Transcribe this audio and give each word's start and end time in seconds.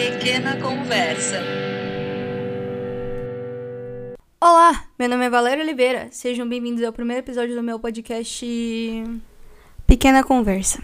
Pequena 0.00 0.58
Conversa. 0.58 1.42
Olá, 4.40 4.88
meu 4.98 5.10
nome 5.10 5.26
é 5.26 5.28
Valéria 5.28 5.62
Oliveira. 5.62 6.08
Sejam 6.10 6.48
bem-vindos 6.48 6.82
ao 6.82 6.90
primeiro 6.90 7.20
episódio 7.20 7.54
do 7.54 7.62
meu 7.62 7.78
podcast 7.78 8.46
Pequena 9.86 10.24
Conversa. 10.24 10.82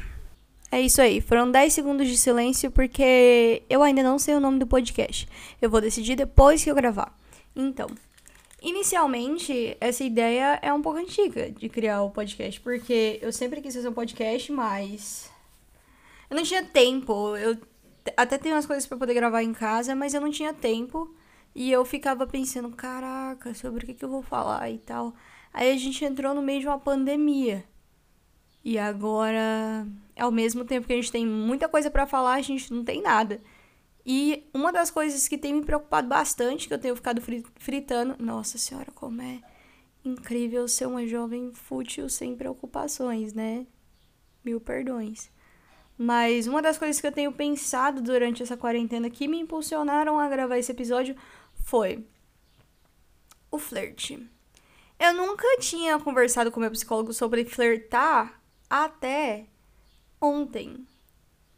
É 0.70 0.82
isso 0.82 1.00
aí, 1.00 1.22
foram 1.22 1.50
10 1.50 1.72
segundos 1.72 2.06
de 2.06 2.18
silêncio 2.18 2.70
porque 2.70 3.62
eu 3.70 3.82
ainda 3.82 4.02
não 4.02 4.18
sei 4.18 4.34
o 4.34 4.40
nome 4.40 4.58
do 4.58 4.66
podcast. 4.66 5.26
Eu 5.62 5.70
vou 5.70 5.80
decidir 5.80 6.14
depois 6.14 6.62
que 6.62 6.70
eu 6.70 6.74
gravar. 6.74 7.10
Então, 7.56 7.86
inicialmente, 8.60 9.78
essa 9.80 10.04
ideia 10.04 10.58
é 10.60 10.70
um 10.74 10.82
pouco 10.82 10.98
antiga 10.98 11.50
de 11.50 11.70
criar 11.70 12.02
o 12.02 12.10
podcast, 12.10 12.60
porque 12.60 13.18
eu 13.22 13.32
sempre 13.32 13.62
quis 13.62 13.74
fazer 13.74 13.88
um 13.88 13.94
podcast, 13.94 14.52
mas 14.52 15.30
eu 16.28 16.36
não 16.36 16.42
tinha 16.42 16.62
tempo. 16.62 17.34
Eu 17.34 17.56
até 18.16 18.38
tenho 18.38 18.54
umas 18.54 18.66
coisas 18.66 18.86
para 18.86 18.98
poder 18.98 19.14
gravar 19.14 19.42
em 19.42 19.52
casa, 19.52 19.94
mas 19.94 20.14
eu 20.14 20.20
não 20.20 20.30
tinha 20.30 20.52
tempo. 20.52 21.14
E 21.54 21.72
eu 21.72 21.84
ficava 21.84 22.26
pensando, 22.26 22.70
caraca, 22.70 23.54
sobre 23.54 23.82
o 23.82 23.86
que, 23.86 23.94
que 23.94 24.04
eu 24.04 24.10
vou 24.10 24.22
falar 24.22 24.70
e 24.70 24.78
tal. 24.78 25.14
Aí 25.52 25.70
a 25.70 25.76
gente 25.78 26.04
entrou 26.04 26.34
no 26.34 26.42
meio 26.42 26.60
de 26.60 26.66
uma 26.66 26.78
pandemia. 26.78 27.64
E 28.62 28.78
agora, 28.78 29.86
ao 30.18 30.30
mesmo 30.30 30.64
tempo 30.64 30.86
que 30.86 30.92
a 30.92 30.96
gente 30.96 31.10
tem 31.12 31.26
muita 31.26 31.68
coisa 31.68 31.90
para 31.90 32.06
falar, 32.06 32.34
a 32.34 32.42
gente 32.42 32.72
não 32.72 32.84
tem 32.84 33.00
nada. 33.00 33.40
E 34.04 34.48
uma 34.52 34.72
das 34.72 34.90
coisas 34.90 35.26
que 35.26 35.38
tem 35.38 35.54
me 35.54 35.64
preocupado 35.64 36.08
bastante, 36.08 36.68
que 36.68 36.74
eu 36.74 36.78
tenho 36.78 36.94
ficado 36.94 37.22
fritando. 37.56 38.16
Nossa 38.18 38.58
senhora, 38.58 38.92
como 38.92 39.22
é 39.22 39.40
incrível 40.04 40.68
ser 40.68 40.86
uma 40.86 41.06
jovem 41.06 41.52
fútil 41.54 42.08
sem 42.08 42.36
preocupações, 42.36 43.32
né? 43.32 43.66
Mil 44.44 44.60
perdões. 44.60 45.30
Mas 45.98 46.46
uma 46.46 46.60
das 46.60 46.76
coisas 46.76 47.00
que 47.00 47.06
eu 47.06 47.12
tenho 47.12 47.32
pensado 47.32 48.02
durante 48.02 48.42
essa 48.42 48.56
quarentena 48.56 49.08
que 49.08 49.26
me 49.26 49.38
impulsionaram 49.38 50.18
a 50.18 50.28
gravar 50.28 50.58
esse 50.58 50.72
episódio 50.72 51.16
foi 51.54 52.04
o 53.50 53.58
flerte. 53.58 54.28
Eu 54.98 55.14
nunca 55.14 55.46
tinha 55.58 55.98
conversado 55.98 56.50
com 56.50 56.60
meu 56.60 56.70
psicólogo 56.70 57.12
sobre 57.12 57.44
flertar 57.44 58.40
até 58.68 59.46
ontem. 60.20 60.86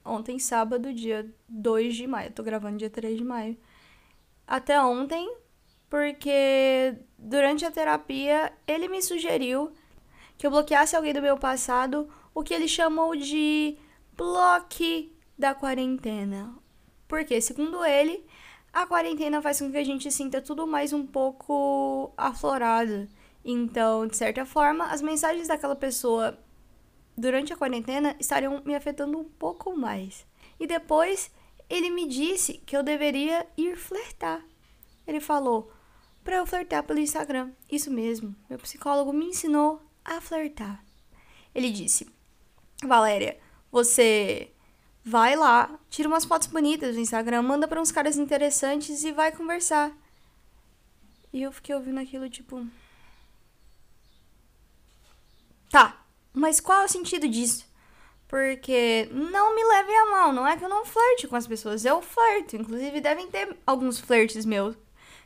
Ontem, 0.05 0.39
sábado, 0.39 0.93
dia 0.93 1.29
2 1.49 1.95
de 1.95 2.07
maio. 2.07 2.29
Eu 2.29 2.33
tô 2.33 2.43
gravando 2.43 2.79
dia 2.79 2.91
3 2.91 3.19
de 3.19 3.25
maio. 3.25 3.57
Até 4.47 4.81
ontem, 4.81 5.31
porque 5.91 6.97
durante 7.19 7.65
a 7.65 7.71
terapia 7.71 8.53
ele 8.67 8.89
me 8.89 9.03
sugeriu 9.03 9.73
que 10.37 10.47
eu 10.47 10.51
bloqueasse 10.51 10.97
alguém 10.97 11.13
do 11.13 11.21
meu 11.21 11.37
passado, 11.37 12.09
o 12.35 12.43
que 12.43 12.55
ele 12.55 12.69
chamou 12.69 13.15
de 13.15 13.77
bloque 14.19 15.17
da 15.39 15.55
quarentena. 15.55 16.53
Porque, 17.07 17.41
segundo 17.41 17.85
ele, 17.85 18.27
a 18.73 18.85
quarentena 18.85 19.41
faz 19.41 19.61
com 19.61 19.71
que 19.71 19.79
a 19.79 19.85
gente 19.85 20.11
sinta 20.11 20.43
tudo 20.43 20.67
mais 20.67 20.93
um 20.93 21.07
pouco 21.07 22.13
aflorado. 22.17 23.09
Então, 23.45 24.09
de 24.09 24.17
certa 24.17 24.45
forma, 24.45 24.87
as 24.87 25.01
mensagens 25.01 25.47
daquela 25.47 25.77
pessoa 25.77 26.37
durante 27.17 27.53
a 27.53 27.57
quarentena 27.57 28.17
estariam 28.19 28.61
me 28.65 28.75
afetando 28.75 29.19
um 29.19 29.25
pouco 29.25 29.75
mais. 29.75 30.27
E 30.59 30.67
depois 30.67 31.31
ele 31.71 31.89
me 31.89 32.07
disse 32.07 32.55
que 32.67 32.77
eu 32.77 32.83
deveria 32.83 33.47
ir 33.57 33.77
flertar. 33.77 34.45
Ele 35.07 35.21
falou 35.21 35.73
para 36.25 36.37
eu 36.37 36.47
flertar 36.47 36.83
pelo 36.83 36.99
Instagram. 36.99 37.53
Isso 37.71 37.91
mesmo, 37.91 38.35
meu 38.51 38.59
psicólogo 38.59 39.13
me 39.13 39.27
ensinou 39.27 39.81
a 40.05 40.21
flertar. 40.21 40.85
Ele 41.55 41.71
disse: 41.71 42.11
Valéria, 42.85 43.39
você 43.71 44.51
vai 45.05 45.37
lá, 45.37 45.79
tira 45.89 46.09
umas 46.09 46.25
fotos 46.25 46.49
bonitas 46.49 46.95
no 46.95 47.01
Instagram, 47.01 47.43
manda 47.43 47.67
para 47.67 47.81
uns 47.81 47.91
caras 47.91 48.17
interessantes 48.17 49.05
e 49.05 49.13
vai 49.13 49.33
conversar. 49.33 49.91
E 51.33 51.43
eu 51.43 51.53
fiquei 51.53 51.75
ouvindo 51.75 52.01
aquilo 52.01 52.29
tipo. 52.29 52.67
Tá, 55.71 56.03
mas 56.33 56.61
qual 56.61 56.83
é 56.83 56.85
o 56.85 56.89
sentido 56.89 57.29
disso? 57.29 57.67
Porque 58.27 59.09
não 59.11 59.55
me 59.55 59.65
leve 59.65 59.95
a 59.95 60.11
mal, 60.11 60.33
não 60.33 60.47
é 60.47 60.57
que 60.57 60.65
eu 60.65 60.69
não 60.69 60.85
flerte 60.85 61.27
com 61.27 61.37
as 61.37 61.47
pessoas, 61.47 61.85
eu 61.85 62.03
flerto. 62.03 62.57
Inclusive, 62.57 63.01
devem 63.01 63.29
ter 63.29 63.57
alguns 63.67 63.99
flertes 63.99 64.45
meus, 64.45 64.77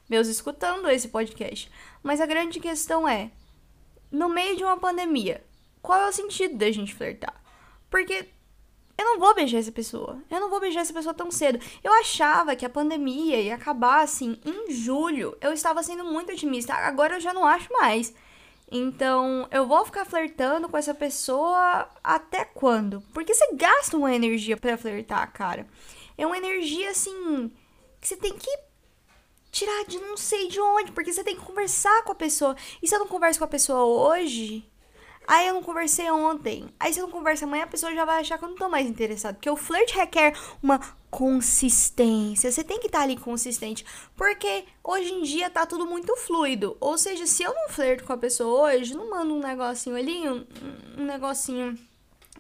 meus 0.09 0.29
escutando 0.29 0.89
esse 0.89 1.09
podcast. 1.09 1.71
Mas 2.03 2.21
a 2.21 2.27
grande 2.27 2.61
questão 2.61 3.09
é: 3.09 3.31
no 4.11 4.29
meio 4.29 4.57
de 4.57 4.63
uma 4.63 4.77
pandemia, 4.77 5.45
qual 5.81 6.01
é 6.03 6.09
o 6.09 6.13
sentido 6.13 6.57
da 6.57 6.71
gente 6.71 6.95
flertar? 6.95 7.42
Porque 7.93 8.27
eu 8.97 9.05
não 9.05 9.19
vou 9.19 9.35
beijar 9.35 9.59
essa 9.59 9.71
pessoa. 9.71 10.19
Eu 10.31 10.41
não 10.41 10.49
vou 10.49 10.59
beijar 10.59 10.81
essa 10.81 10.95
pessoa 10.95 11.13
tão 11.13 11.31
cedo. 11.31 11.61
Eu 11.85 11.93
achava 11.93 12.57
que 12.57 12.65
a 12.65 12.71
pandemia 12.71 13.39
ia 13.39 13.55
acabar 13.55 14.01
assim 14.01 14.41
em 14.47 14.73
julho. 14.73 15.37
Eu 15.43 15.53
estava 15.53 15.83
sendo 15.83 16.03
muito 16.03 16.33
otimista. 16.33 16.73
Agora 16.73 17.17
eu 17.17 17.21
já 17.21 17.35
não 17.35 17.47
acho 17.47 17.71
mais. 17.71 18.15
Então, 18.71 19.47
eu 19.51 19.67
vou 19.67 19.85
ficar 19.85 20.07
flertando 20.07 20.71
com 20.71 20.79
essa 20.79 20.95
pessoa 20.95 21.87
até 22.03 22.47
quando? 22.47 23.03
Porque 23.13 23.35
você 23.35 23.55
gasta 23.55 23.99
uma 23.99 24.15
energia 24.15 24.57
para 24.57 24.79
flertar, 24.79 25.31
cara. 25.31 25.67
É 26.17 26.27
uma 26.27 26.39
energia 26.39 26.91
assim 26.91 27.53
que 28.01 28.09
você 28.09 28.17
tem 28.17 28.33
que 28.33 28.51
tirar 29.51 29.85
de 29.85 29.99
não 29.99 30.17
sei 30.17 30.49
de 30.49 30.59
onde, 30.59 30.93
porque 30.93 31.13
você 31.13 31.23
tem 31.23 31.37
que 31.37 31.45
conversar 31.45 32.03
com 32.05 32.13
a 32.13 32.15
pessoa. 32.15 32.57
E 32.83 32.89
se 32.89 32.95
eu 32.95 33.01
não 33.01 33.07
converso 33.07 33.39
com 33.39 33.45
a 33.45 33.49
pessoa 33.49 33.85
hoje, 33.85 34.65
Aí 35.27 35.47
eu 35.47 35.55
não 35.55 35.63
conversei 35.63 36.11
ontem. 36.11 36.69
Aí 36.79 36.93
se 36.93 37.01
eu 37.01 37.05
não 37.05 37.13
converso 37.13 37.45
amanhã, 37.45 37.65
a 37.65 37.69
pessoa 37.69 37.95
já 37.95 38.05
vai 38.05 38.21
achar 38.21 38.39
que 38.39 38.45
eu 38.45 38.49
não 38.49 38.57
tô 38.57 38.69
mais 38.69 38.87
interessado. 38.87 39.37
Porque 39.37 39.51
o 39.51 39.57
flirt 39.57 39.95
requer 39.95 40.35
uma 40.63 40.81
consistência. 41.11 42.51
Você 42.51 42.65
tem 42.65 42.81
que 42.81 42.87
estar 42.87 42.99
tá 42.99 43.05
ali 43.05 43.17
consistente. 43.17 43.85
Porque 44.17 44.65
hoje 44.83 45.13
em 45.13 45.23
dia 45.23 45.51
tá 45.51 45.65
tudo 45.67 45.87
muito 45.87 46.17
fluido. 46.17 46.77
Ou 46.81 46.99
seja, 46.99 47.27
se 47.27 47.43
eu 47.43 47.55
não 47.55 47.69
flerto 47.69 48.05
com 48.05 48.13
a 48.13 48.19
pessoa 48.19 48.73
hoje, 48.73 48.97
não 48.97 49.11
mando 49.11 49.35
um 49.35 49.41
negocinho 49.41 49.97
ali, 49.97 50.29
um, 50.29 50.47
um 50.99 51.05
negocinho 51.05 51.79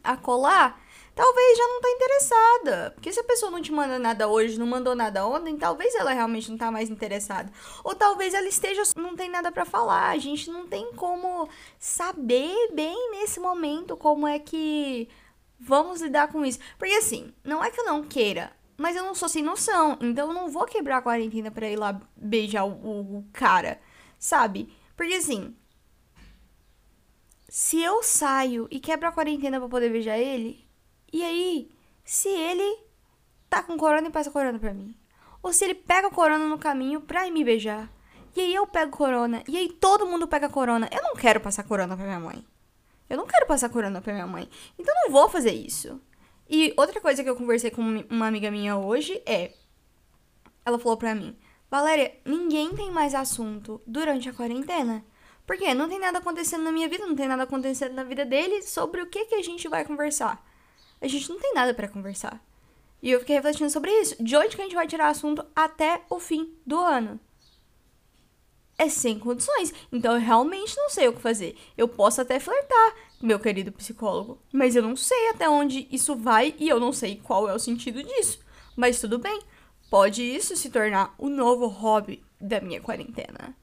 a 0.02 0.16
colar, 0.16 0.81
talvez 1.14 1.58
já 1.58 1.68
não 1.68 1.80
tá 1.80 1.90
interessada. 1.90 2.90
Porque 2.94 3.12
se 3.12 3.20
a 3.20 3.24
pessoa 3.24 3.50
não 3.50 3.62
te 3.62 3.72
manda 3.72 3.98
nada 3.98 4.28
hoje, 4.28 4.58
não 4.58 4.66
mandou 4.66 4.94
nada 4.94 5.26
ontem, 5.26 5.56
talvez 5.56 5.94
ela 5.94 6.12
realmente 6.12 6.50
não 6.50 6.58
tá 6.58 6.70
mais 6.70 6.90
interessada. 6.90 7.52
Ou 7.84 7.94
talvez 7.94 8.34
ela 8.34 8.48
esteja 8.48 8.82
não 8.96 9.16
tem 9.16 9.30
nada 9.30 9.52
para 9.52 9.64
falar. 9.64 10.10
A 10.10 10.18
gente 10.18 10.50
não 10.50 10.66
tem 10.66 10.92
como 10.94 11.48
saber 11.78 12.72
bem 12.72 13.10
nesse 13.12 13.40
momento 13.40 13.96
como 13.96 14.26
é 14.26 14.38
que 14.38 15.08
vamos 15.58 16.00
lidar 16.00 16.28
com 16.28 16.44
isso. 16.44 16.58
Porque 16.78 16.94
assim, 16.94 17.32
não 17.44 17.62
é 17.62 17.70
que 17.70 17.80
eu 17.80 17.86
não 17.86 18.02
queira, 18.02 18.52
mas 18.76 18.96
eu 18.96 19.04
não 19.04 19.14
sou 19.14 19.28
sem 19.28 19.42
noção. 19.42 19.98
Então 20.00 20.28
eu 20.28 20.34
não 20.34 20.48
vou 20.48 20.64
quebrar 20.66 20.98
a 20.98 21.02
quarentena 21.02 21.50
pra 21.50 21.68
ir 21.68 21.76
lá 21.76 22.00
beijar 22.16 22.64
o, 22.64 23.18
o 23.18 23.24
cara, 23.32 23.80
sabe? 24.18 24.74
Porque 24.96 25.14
assim, 25.14 25.54
se 27.48 27.82
eu 27.82 28.02
saio 28.02 28.66
e 28.70 28.80
quebro 28.80 29.08
a 29.08 29.12
quarentena 29.12 29.58
para 29.60 29.68
poder 29.68 29.90
beijar 29.90 30.18
ele, 30.18 30.66
e 31.12 31.22
aí, 31.22 31.70
se 32.04 32.28
ele 32.28 32.78
tá 33.50 33.62
com 33.62 33.76
corona 33.76 34.08
e 34.08 34.10
passa 34.10 34.30
corona 34.30 34.58
pra 34.58 34.72
mim? 34.72 34.96
Ou 35.42 35.52
se 35.52 35.64
ele 35.64 35.74
pega 35.74 36.08
corona 36.08 36.46
no 36.46 36.56
caminho 36.56 37.02
pra 37.02 37.30
me 37.30 37.44
beijar? 37.44 37.92
E 38.34 38.40
aí 38.40 38.54
eu 38.54 38.66
pego 38.66 38.96
corona. 38.96 39.42
E 39.46 39.56
aí 39.56 39.68
todo 39.68 40.06
mundo 40.06 40.26
pega 40.26 40.48
corona. 40.48 40.88
Eu 40.90 41.02
não 41.02 41.14
quero 41.14 41.40
passar 41.40 41.64
corona 41.64 41.94
pra 41.96 42.06
minha 42.06 42.20
mãe. 42.20 42.46
Eu 43.10 43.18
não 43.18 43.26
quero 43.26 43.46
passar 43.46 43.68
corona 43.68 44.00
pra 44.00 44.14
minha 44.14 44.26
mãe. 44.26 44.48
Então 44.78 44.94
não 45.04 45.12
vou 45.12 45.28
fazer 45.28 45.52
isso. 45.52 46.00
E 46.48 46.72
outra 46.78 46.98
coisa 47.00 47.22
que 47.22 47.28
eu 47.28 47.36
conversei 47.36 47.70
com 47.70 47.82
uma 48.08 48.26
amiga 48.26 48.50
minha 48.50 48.76
hoje 48.78 49.20
é. 49.26 49.52
Ela 50.64 50.78
falou 50.78 50.96
pra 50.96 51.14
mim: 51.14 51.36
Valéria, 51.70 52.14
ninguém 52.24 52.74
tem 52.74 52.90
mais 52.90 53.14
assunto 53.14 53.82
durante 53.86 54.30
a 54.30 54.32
quarentena. 54.32 55.04
Porque 55.44 55.74
não 55.74 55.88
tem 55.88 55.98
nada 55.98 56.18
acontecendo 56.18 56.62
na 56.62 56.72
minha 56.72 56.88
vida, 56.88 57.06
não 57.06 57.16
tem 57.16 57.28
nada 57.28 57.42
acontecendo 57.42 57.92
na 57.92 58.04
vida 58.04 58.24
dele 58.24 58.62
sobre 58.62 59.02
o 59.02 59.06
que, 59.06 59.26
que 59.26 59.34
a 59.34 59.42
gente 59.42 59.68
vai 59.68 59.84
conversar 59.84 60.42
a 61.02 61.08
gente 61.08 61.28
não 61.28 61.38
tem 61.38 61.52
nada 61.52 61.74
para 61.74 61.88
conversar. 61.88 62.40
E 63.02 63.10
eu 63.10 63.18
fiquei 63.18 63.34
refletindo 63.34 63.68
sobre 63.68 63.90
isso. 63.90 64.22
De 64.22 64.36
onde 64.36 64.54
que 64.54 64.62
a 64.62 64.64
gente 64.64 64.76
vai 64.76 64.86
tirar 64.86 65.08
assunto 65.08 65.44
até 65.54 66.02
o 66.08 66.20
fim 66.20 66.54
do 66.64 66.78
ano? 66.78 67.18
É 68.78 68.88
sem 68.88 69.18
condições. 69.18 69.74
Então 69.90 70.14
eu 70.14 70.20
realmente 70.20 70.76
não 70.76 70.88
sei 70.88 71.08
o 71.08 71.12
que 71.12 71.20
fazer. 71.20 71.56
Eu 71.76 71.88
posso 71.88 72.20
até 72.20 72.38
flertar, 72.38 72.94
meu 73.20 73.40
querido 73.40 73.72
psicólogo, 73.72 74.38
mas 74.52 74.76
eu 74.76 74.82
não 74.82 74.94
sei 74.94 75.30
até 75.30 75.48
onde 75.48 75.88
isso 75.90 76.14
vai 76.14 76.54
e 76.58 76.68
eu 76.68 76.78
não 76.78 76.92
sei 76.92 77.20
qual 77.22 77.48
é 77.48 77.54
o 77.54 77.58
sentido 77.58 78.02
disso. 78.02 78.38
Mas 78.76 79.00
tudo 79.00 79.18
bem. 79.18 79.40
Pode 79.90 80.22
isso 80.22 80.56
se 80.56 80.70
tornar 80.70 81.14
o 81.18 81.28
novo 81.28 81.66
hobby 81.66 82.24
da 82.40 82.60
minha 82.60 82.80
quarentena. 82.80 83.54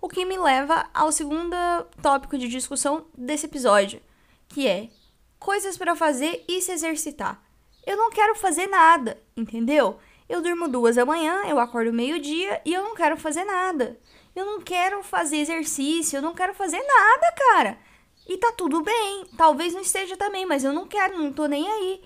O 0.00 0.08
que 0.08 0.24
me 0.24 0.36
leva 0.36 0.88
ao 0.92 1.10
segundo 1.10 1.56
tópico 2.02 2.36
de 2.36 2.46
discussão 2.46 3.06
desse 3.16 3.46
episódio, 3.46 4.00
que 4.48 4.68
é 4.68 4.90
coisas 5.44 5.76
para 5.76 5.94
fazer 5.94 6.42
e 6.48 6.62
se 6.62 6.72
exercitar. 6.72 7.40
Eu 7.86 7.98
não 7.98 8.08
quero 8.08 8.34
fazer 8.34 8.66
nada, 8.66 9.22
entendeu? 9.36 9.98
Eu 10.26 10.40
durmo 10.40 10.66
duas 10.66 10.96
da 10.96 11.04
manhã, 11.04 11.42
eu 11.46 11.60
acordo 11.60 11.92
meio-dia 11.92 12.62
e 12.64 12.72
eu 12.72 12.82
não 12.82 12.94
quero 12.94 13.14
fazer 13.18 13.44
nada. 13.44 14.00
Eu 14.34 14.46
não 14.46 14.60
quero 14.62 15.02
fazer 15.02 15.36
exercício, 15.36 16.16
eu 16.16 16.22
não 16.22 16.34
quero 16.34 16.54
fazer 16.54 16.82
nada, 16.82 17.32
cara. 17.36 17.78
E 18.26 18.38
tá 18.38 18.52
tudo 18.52 18.82
bem. 18.82 19.26
Talvez 19.36 19.74
não 19.74 19.82
esteja 19.82 20.16
também, 20.16 20.46
mas 20.46 20.64
eu 20.64 20.72
não 20.72 20.88
quero, 20.88 21.18
não 21.18 21.30
tô 21.30 21.44
nem 21.44 21.68
aí. 21.68 22.02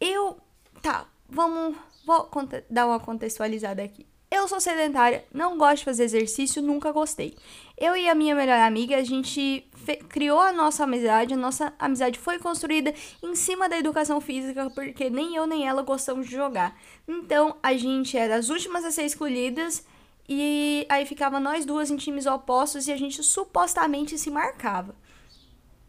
Eu. 0.00 0.36
Tá, 0.82 1.06
vamos, 1.28 1.76
vou 2.04 2.28
dar 2.68 2.86
uma 2.86 2.98
contextualizada 2.98 3.80
aqui. 3.82 4.04
Eu 4.30 4.48
sou 4.48 4.60
sedentária, 4.60 5.24
não 5.32 5.56
gosto 5.56 5.78
de 5.78 5.84
fazer 5.84 6.04
exercício, 6.04 6.60
nunca 6.60 6.90
gostei. 6.90 7.36
Eu 7.78 7.96
e 7.96 8.08
a 8.08 8.14
minha 8.14 8.34
melhor 8.34 8.58
amiga, 8.58 8.96
a 8.96 9.04
gente 9.04 9.70
criou 10.08 10.40
a 10.40 10.52
nossa 10.52 10.84
amizade, 10.84 11.34
a 11.34 11.36
nossa 11.36 11.72
amizade 11.78 12.18
foi 12.18 12.38
construída 12.38 12.92
em 13.22 13.36
cima 13.36 13.68
da 13.68 13.78
educação 13.78 14.20
física, 14.20 14.68
porque 14.70 15.08
nem 15.08 15.36
eu 15.36 15.46
nem 15.46 15.68
ela 15.68 15.82
gostamos 15.82 16.26
de 16.26 16.32
jogar. 16.34 16.76
Então, 17.06 17.56
a 17.62 17.74
gente 17.74 18.16
era 18.16 18.36
as 18.36 18.48
últimas 18.48 18.84
a 18.84 18.90
ser 18.90 19.04
escolhidas 19.04 19.84
e 20.28 20.84
aí 20.88 21.06
ficava 21.06 21.38
nós 21.38 21.64
duas 21.64 21.90
em 21.90 21.96
times 21.96 22.26
opostos 22.26 22.88
e 22.88 22.92
a 22.92 22.96
gente 22.96 23.22
supostamente 23.22 24.18
se 24.18 24.30
marcava. 24.30 24.96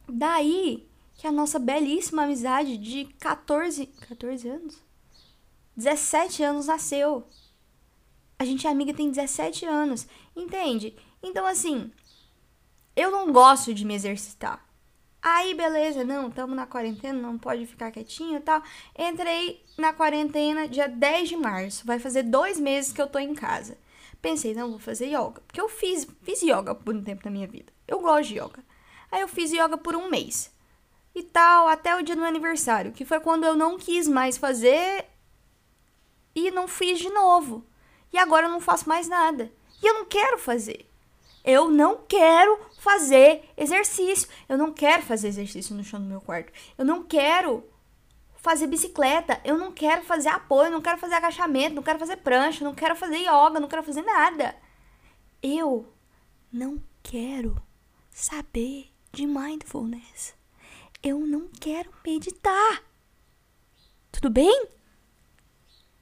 Daí 0.07 0.87
que 1.15 1.25
a 1.25 1.31
nossa 1.31 1.57
belíssima 1.57 2.23
amizade 2.23 2.77
de 2.77 3.05
14, 3.19 3.87
14 4.07 4.47
anos? 4.47 4.77
17 5.75 6.43
anos 6.43 6.67
nasceu. 6.67 7.27
A 8.39 8.45
gente 8.45 8.67
é 8.67 8.69
amiga 8.69 8.93
tem 8.93 9.09
17 9.09 9.65
anos, 9.65 10.07
entende? 10.35 10.95
Então 11.23 11.45
assim, 11.45 11.91
eu 12.95 13.11
não 13.11 13.31
gosto 13.31 13.73
de 13.73 13.85
me 13.85 13.95
exercitar. 13.95 14.67
Aí, 15.21 15.53
beleza, 15.53 16.03
não, 16.03 16.29
estamos 16.29 16.55
na 16.55 16.65
quarentena, 16.65 17.19
não 17.19 17.37
pode 17.37 17.65
ficar 17.65 17.91
quietinho 17.91 18.37
e 18.37 18.39
tal. 18.39 18.61
Entrei 18.97 19.63
na 19.77 19.91
quarentena 19.91 20.67
dia 20.67 20.87
10 20.87 21.29
de 21.29 21.35
março. 21.35 21.85
Vai 21.85 21.99
fazer 21.99 22.23
dois 22.23 22.59
meses 22.59 22.93
que 22.93 23.01
eu 23.01 23.07
tô 23.07 23.19
em 23.19 23.33
casa. 23.33 23.77
Pensei, 24.21 24.53
não, 24.53 24.69
vou 24.69 24.79
fazer 24.79 25.07
yoga. 25.07 25.41
Porque 25.45 25.59
eu 25.59 25.67
fiz, 25.67 26.07
fiz 26.21 26.41
yoga 26.41 26.73
por 26.73 26.95
um 26.95 27.03
tempo 27.03 27.23
na 27.25 27.31
minha 27.31 27.47
vida. 27.47 27.73
Eu 27.87 27.99
gosto 27.99 28.29
de 28.29 28.35
yoga. 28.39 28.63
Aí 29.11 29.21
eu 29.21 29.27
fiz 29.27 29.51
yoga 29.51 29.77
por 29.77 29.95
um 29.95 30.09
mês. 30.09 30.51
E 31.13 31.23
tal, 31.23 31.67
até 31.67 31.95
o 31.95 32.01
dia 32.01 32.15
do 32.15 32.21
meu 32.21 32.29
aniversário, 32.29 32.91
que 32.91 33.03
foi 33.03 33.19
quando 33.19 33.43
eu 33.43 33.55
não 33.55 33.77
quis 33.77 34.07
mais 34.07 34.37
fazer 34.37 35.05
e 36.35 36.51
não 36.51 36.67
fiz 36.67 36.99
de 36.99 37.09
novo. 37.09 37.65
E 38.11 38.17
agora 38.17 38.47
eu 38.47 38.51
não 38.51 38.59
faço 38.59 38.87
mais 38.87 39.07
nada. 39.07 39.51
E 39.81 39.85
eu 39.85 39.93
não 39.93 40.05
quero 40.05 40.37
fazer. 40.37 40.89
Eu 41.43 41.69
não 41.69 41.97
quero 42.07 42.59
fazer 42.79 43.49
exercício. 43.55 44.27
Eu 44.49 44.57
não 44.57 44.73
quero 44.73 45.03
fazer 45.03 45.29
exercício 45.29 45.75
no 45.75 45.83
chão 45.83 45.99
do 45.99 46.07
meu 46.07 46.19
quarto. 46.19 46.51
Eu 46.77 46.83
não 46.83 47.03
quero 47.03 47.63
fazer 48.35 48.67
bicicleta. 48.67 49.39
Eu 49.45 49.57
não 49.57 49.71
quero 49.71 50.03
fazer 50.03 50.29
apoio. 50.29 50.71
Não 50.71 50.81
quero 50.81 50.97
fazer 50.97 51.15
agachamento. 51.15 51.75
Não 51.75 51.83
quero 51.83 51.99
fazer 51.99 52.17
prancha. 52.17 52.63
Não 52.63 52.75
quero 52.75 52.95
fazer 52.95 53.17
yoga. 53.17 53.59
Não 53.59 53.67
quero 53.67 53.83
fazer 53.83 54.01
nada. 54.01 54.55
Eu 55.41 55.87
não 56.51 56.81
quero 57.01 57.55
saber 58.11 58.91
de 59.13 59.25
mindfulness. 59.25 60.35
Eu 61.01 61.19
não 61.19 61.47
quero 61.59 61.91
meditar. 62.05 62.83
Tudo 64.11 64.29
bem? 64.29 64.76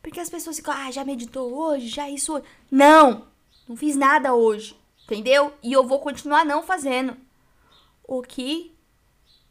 Porque 0.05 0.19
as 0.19 0.29
pessoas 0.29 0.57
ficam, 0.57 0.71
ah, 0.71 0.91
já 0.91 1.03
meditou 1.03 1.51
hoje, 1.51 1.87
já 1.87 2.07
isso 2.07 2.35
hoje. 2.35 2.45
Não! 2.69 3.25
Não 3.67 3.75
fiz 3.75 3.95
nada 3.95 4.35
hoje. 4.35 4.79
Entendeu? 5.03 5.51
E 5.63 5.73
eu 5.73 5.83
vou 5.83 5.99
continuar 5.99 6.45
não 6.45 6.61
fazendo. 6.61 7.17
O 8.03 8.21
que 8.21 8.71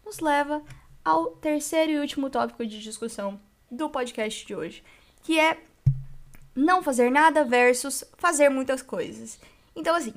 nos 0.07 0.21
leva 0.21 0.63
ao 1.05 1.33
terceiro 1.33 1.91
e 1.91 1.99
último 1.99 2.31
tópico 2.31 2.65
de 2.65 2.81
discussão 2.81 3.41
do 3.69 3.91
podcast 3.91 4.47
de 4.47 4.55
hoje, 4.55 4.85
que 5.25 5.41
é 5.41 5.59
não 6.55 6.85
fazer 6.85 7.11
nada 7.11 7.45
versus 7.45 8.05
fazer 8.17 8.49
muitas 8.49 8.81
coisas. 8.81 9.41
Então, 9.75 9.97
assim, 9.97 10.15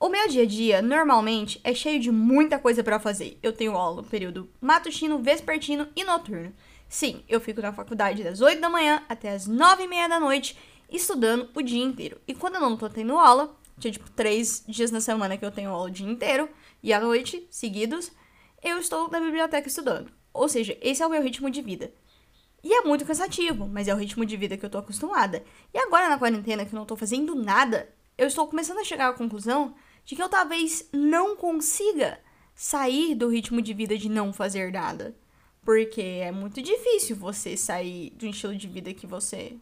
o 0.00 0.08
meu 0.08 0.26
dia 0.26 0.42
a 0.42 0.46
dia, 0.46 0.82
normalmente, 0.82 1.60
é 1.62 1.72
cheio 1.72 2.00
de 2.00 2.10
muita 2.10 2.58
coisa 2.58 2.82
para 2.82 2.98
fazer. 2.98 3.38
Eu 3.40 3.52
tenho 3.52 3.76
aula 3.76 4.02
período 4.02 4.50
matutino, 4.60 5.20
vespertino 5.20 5.86
e 5.94 6.02
noturno. 6.02 6.52
Sim, 6.88 7.22
eu 7.28 7.40
fico 7.40 7.60
na 7.60 7.72
faculdade 7.72 8.24
das 8.24 8.40
8 8.40 8.60
da 8.60 8.70
manhã 8.70 9.02
até 9.08 9.30
as 9.30 9.46
9 9.46 9.82
e 9.82 9.88
meia 9.88 10.08
da 10.08 10.18
noite, 10.18 10.56
estudando 10.90 11.50
o 11.54 11.60
dia 11.60 11.84
inteiro. 11.84 12.18
E 12.26 12.34
quando 12.34 12.54
eu 12.54 12.60
não 12.60 12.76
tô 12.76 12.88
tendo 12.88 13.18
aula, 13.18 13.54
tinha 13.78 13.92
tipo 13.92 14.10
três 14.10 14.64
dias 14.66 14.90
na 14.90 15.00
semana 15.00 15.36
que 15.36 15.44
eu 15.44 15.50
tenho 15.50 15.70
aula 15.70 15.88
o 15.88 15.90
dia 15.90 16.08
inteiro, 16.08 16.48
e 16.82 16.92
à 16.92 17.00
noite, 17.00 17.46
seguidos, 17.50 18.10
eu 18.62 18.78
estou 18.78 19.10
na 19.10 19.20
biblioteca 19.20 19.68
estudando. 19.68 20.10
Ou 20.32 20.48
seja, 20.48 20.78
esse 20.80 21.02
é 21.02 21.06
o 21.06 21.10
meu 21.10 21.22
ritmo 21.22 21.50
de 21.50 21.60
vida. 21.60 21.92
E 22.64 22.72
é 22.72 22.80
muito 22.82 23.04
cansativo, 23.04 23.68
mas 23.68 23.86
é 23.86 23.94
o 23.94 23.98
ritmo 23.98 24.24
de 24.24 24.36
vida 24.36 24.56
que 24.56 24.64
eu 24.64 24.70
tô 24.70 24.78
acostumada. 24.78 25.44
E 25.72 25.78
agora 25.78 26.08
na 26.08 26.18
quarentena, 26.18 26.64
que 26.64 26.74
eu 26.74 26.78
não 26.78 26.86
tô 26.86 26.96
fazendo 26.96 27.34
nada, 27.34 27.88
eu 28.16 28.26
estou 28.26 28.48
começando 28.48 28.78
a 28.78 28.84
chegar 28.84 29.08
à 29.08 29.12
conclusão 29.12 29.74
de 30.04 30.16
que 30.16 30.22
eu 30.22 30.28
talvez 30.28 30.88
não 30.92 31.36
consiga 31.36 32.18
sair 32.54 33.14
do 33.14 33.28
ritmo 33.28 33.62
de 33.62 33.74
vida 33.74 33.96
de 33.96 34.08
não 34.08 34.32
fazer 34.32 34.72
nada. 34.72 35.14
Porque 35.68 36.00
é 36.00 36.32
muito 36.32 36.62
difícil 36.62 37.14
você 37.14 37.54
sair 37.54 38.08
de 38.16 38.24
um 38.24 38.30
estilo 38.30 38.56
de 38.56 38.66
vida 38.66 38.94
que 38.94 39.06
você 39.06 39.54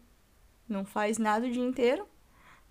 não 0.69 0.85
faz 0.85 1.19
nada 1.19 1.49
o 1.49 1.51
dia 1.51 1.65
inteiro 1.65 2.07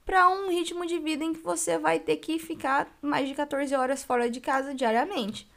para 0.06 0.30
um 0.30 0.50
ritmo 0.50 0.86
de 0.86 0.98
vida 1.00 1.22
em 1.22 1.34
que 1.34 1.42
você 1.42 1.78
vai 1.78 2.00
ter 2.00 2.16
que 2.16 2.40
ficar 2.40 2.88
mais 3.02 3.28
de 3.28 3.36
14 3.36 3.76
horas 3.76 4.06
fora 4.06 4.30
de 4.30 4.40
casa 4.40 4.74
diariamente. 4.74 5.52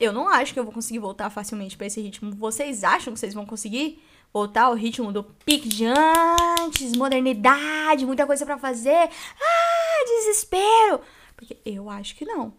Eu 0.00 0.10
não 0.10 0.26
acho 0.26 0.54
que 0.54 0.58
eu 0.58 0.64
vou 0.64 0.72
conseguir 0.72 1.00
voltar 1.00 1.28
facilmente 1.28 1.76
para 1.76 1.86
esse 1.86 2.00
ritmo. 2.00 2.34
Vocês 2.34 2.82
acham 2.82 3.12
que 3.12 3.20
vocês 3.20 3.34
vão 3.34 3.44
conseguir 3.44 4.02
voltar 4.32 4.62
ao 4.62 4.74
ritmo 4.74 5.12
do 5.12 5.22
pique 5.22 5.68
de 5.68 5.84
antes, 5.84 6.96
modernidade, 6.96 8.06
muita 8.06 8.26
coisa 8.26 8.46
para 8.46 8.56
fazer? 8.56 9.10
Ah, 9.38 10.04
desespero. 10.06 11.02
Porque 11.36 11.58
eu 11.66 11.90
acho 11.90 12.16
que 12.16 12.24
não. 12.24 12.54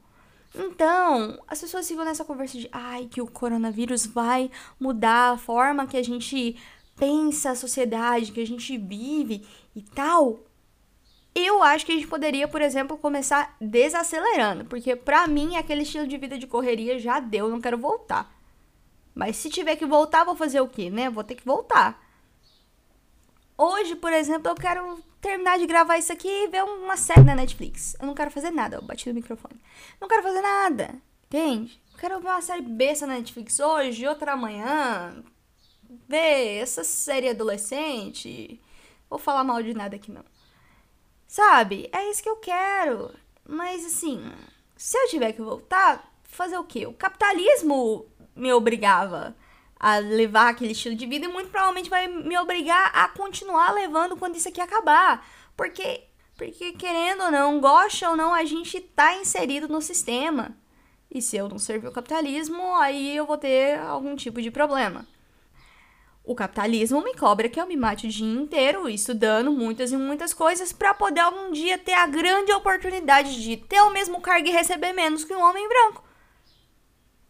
Então, 0.53 1.39
as 1.47 1.61
pessoas 1.61 1.87
ficam 1.87 2.03
nessa 2.03 2.25
conversa 2.25 2.57
de 2.57 2.67
ai, 2.71 3.05
que 3.05 3.21
o 3.21 3.27
coronavírus 3.27 4.05
vai 4.05 4.49
mudar 4.79 5.33
a 5.33 5.37
forma 5.37 5.85
que 5.85 5.97
a 5.97 6.03
gente 6.03 6.57
pensa 6.95 7.51
a 7.51 7.55
sociedade, 7.55 8.31
que 8.31 8.41
a 8.41 8.47
gente 8.47 8.77
vive 8.77 9.45
e 9.75 9.81
tal. 9.81 10.39
Eu 11.33 11.61
acho 11.63 11.85
que 11.85 11.91
a 11.91 11.95
gente 11.95 12.07
poderia, 12.07 12.47
por 12.47 12.61
exemplo, 12.61 12.97
começar 12.97 13.55
desacelerando, 13.61 14.65
porque 14.65 14.95
pra 14.95 15.27
mim 15.27 15.55
aquele 15.55 15.83
estilo 15.83 16.07
de 16.07 16.17
vida 16.17 16.37
de 16.37 16.47
correria 16.47 16.99
já 16.99 17.19
deu, 17.19 17.47
não 17.47 17.61
quero 17.61 17.77
voltar. 17.77 18.35
Mas 19.13 19.37
se 19.37 19.49
tiver 19.49 19.75
que 19.75 19.85
voltar, 19.85 20.23
vou 20.23 20.35
fazer 20.35 20.59
o 20.61 20.67
quê, 20.67 20.89
né? 20.89 21.09
Vou 21.09 21.23
ter 21.23 21.35
que 21.35 21.45
voltar. 21.45 22.08
Hoje, 23.61 23.93
por 23.93 24.13
exemplo, 24.13 24.49
eu 24.49 24.55
quero 24.55 25.03
terminar 25.19 25.59
de 25.59 25.67
gravar 25.67 25.97
isso 25.97 26.13
aqui 26.13 26.29
e 26.29 26.47
ver 26.47 26.63
uma 26.63 26.95
série 26.95 27.25
na 27.25 27.35
Netflix. 27.35 27.93
Eu 27.99 28.07
não 28.07 28.13
quero 28.13 28.31
fazer 28.31 28.51
nada, 28.51 28.77
eu 28.77 28.81
bati 28.81 29.09
no 29.09 29.13
microfone. 29.13 29.59
Não 29.99 30.07
quero 30.07 30.23
fazer 30.23 30.39
nada, 30.39 30.95
entende? 31.25 31.77
Eu 31.91 31.99
quero 31.99 32.21
ver 32.21 32.29
uma 32.29 32.41
série 32.41 32.61
besta 32.61 33.05
na 33.05 33.15
Netflix 33.15 33.59
hoje, 33.59 34.07
outra 34.07 34.31
amanhã. 34.31 35.21
Ver 36.07 36.61
essa 36.61 36.85
série 36.85 37.27
adolescente. 37.27 38.61
Vou 39.09 39.19
falar 39.19 39.43
mal 39.43 39.61
de 39.61 39.73
nada 39.73 39.97
aqui 39.97 40.09
não. 40.09 40.23
Sabe? 41.27 41.89
É 41.91 42.09
isso 42.09 42.23
que 42.23 42.29
eu 42.29 42.37
quero. 42.37 43.13
Mas 43.45 43.85
assim, 43.85 44.23
se 44.77 44.97
eu 44.97 45.09
tiver 45.09 45.33
que 45.33 45.41
voltar, 45.41 46.09
fazer 46.23 46.57
o 46.57 46.63
quê? 46.63 46.87
O 46.87 46.93
capitalismo 46.93 48.05
me 48.33 48.53
obrigava 48.53 49.35
a 49.79 49.97
levar 49.97 50.49
aquele 50.49 50.73
estilo 50.73 50.95
de 50.95 51.05
vida 51.05 51.25
e 51.25 51.29
muito 51.29 51.49
provavelmente 51.49 51.89
vai 51.89 52.07
me 52.07 52.37
obrigar 52.37 52.91
a 52.93 53.07
continuar 53.07 53.71
levando 53.71 54.17
quando 54.17 54.35
isso 54.35 54.49
aqui 54.49 54.59
acabar. 54.59 55.25
Porque, 55.55 56.03
porque 56.35 56.73
querendo 56.73 57.23
ou 57.23 57.31
não, 57.31 57.61
gosta 57.61 58.09
ou 58.09 58.17
não, 58.17 58.33
a 58.33 58.43
gente 58.43 58.81
tá 58.81 59.15
inserido 59.15 59.69
no 59.69 59.81
sistema. 59.81 60.57
E 61.09 61.21
se 61.21 61.37
eu 61.37 61.47
não 61.47 61.57
servir 61.57 61.87
o 61.87 61.93
capitalismo, 61.93 62.75
aí 62.75 63.15
eu 63.15 63.25
vou 63.25 63.37
ter 63.37 63.79
algum 63.79 64.15
tipo 64.15 64.41
de 64.41 64.51
problema. 64.51 65.07
O 66.23 66.35
capitalismo 66.35 67.01
me 67.01 67.15
cobra 67.15 67.49
que 67.49 67.59
eu 67.59 67.65
me 67.65 67.75
mate 67.75 68.05
o 68.05 68.09
dia 68.09 68.41
inteiro 68.41 68.87
estudando 68.87 69.51
muitas 69.51 69.91
e 69.91 69.97
muitas 69.97 70.33
coisas 70.33 70.71
para 70.71 70.93
poder 70.93 71.21
algum 71.21 71.51
dia 71.51 71.77
ter 71.77 71.93
a 71.93 72.05
grande 72.05 72.51
oportunidade 72.51 73.41
de 73.41 73.57
ter 73.57 73.81
o 73.81 73.89
mesmo 73.89 74.21
cargo 74.21 74.47
e 74.47 74.51
receber 74.51 74.93
menos 74.93 75.23
que 75.23 75.33
um 75.33 75.41
homem 75.41 75.67
branco. 75.67 76.03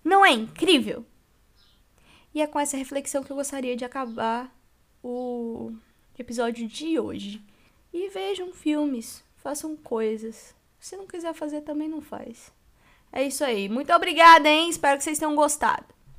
Não 0.04 0.26
é 0.26 0.32
incrível? 0.32 1.06
E 2.34 2.42
é 2.42 2.48
com 2.48 2.60
essa 2.60 2.78
reflexão 2.78 3.24
que 3.24 3.32
eu 3.32 3.36
gostaria 3.36 3.76
de 3.76 3.86
acabar 3.86 4.54
o 5.04 5.72
episódio 6.18 6.68
de 6.68 7.00
hoje. 7.00 7.42
E 7.92 8.10
vejam 8.10 8.54
filmes, 8.54 9.24
façam 9.38 9.76
coisas. 9.76 10.54
Se 10.80 10.96
não 10.96 11.08
quiser 11.08 11.34
fazer, 11.34 11.62
também 11.62 11.90
não 11.90 12.02
faz. 12.02 12.52
É 13.12 13.24
isso 13.24 13.44
aí. 13.44 13.68
Muito 13.68 13.92
obrigada, 13.94 14.48
hein? 14.48 14.70
Espero 14.70 14.98
que 14.98 15.04
vocês 15.04 15.18
tenham 15.18 15.36
gostado. 15.36 15.86